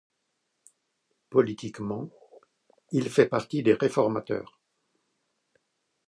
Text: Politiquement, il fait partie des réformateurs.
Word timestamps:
Politiquement, 1.29 2.09
il 2.91 3.07
fait 3.07 3.27
partie 3.27 3.61
des 3.61 3.75
réformateurs. 3.75 4.59